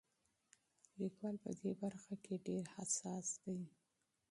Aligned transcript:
لیکوال 0.99 1.35
په 1.43 1.51
دې 1.61 1.71
برخه 1.81 2.13
کې 2.23 2.35
ډېر 2.47 2.63
حساس 2.75 3.27
دی. 3.43 3.59